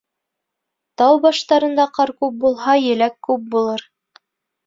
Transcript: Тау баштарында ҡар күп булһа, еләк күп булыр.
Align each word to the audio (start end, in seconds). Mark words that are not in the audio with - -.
Тау 1.01 1.17
баштарында 1.25 1.85
ҡар 1.97 2.11
күп 2.23 2.39
булһа, 2.45 2.75
еләк 2.85 3.19
күп 3.29 3.43
булыр. 3.57 3.85